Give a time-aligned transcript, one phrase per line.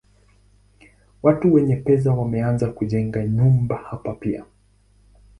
[1.23, 4.45] Watu wenye pesa wameanza kujenga nyumba hapa pia.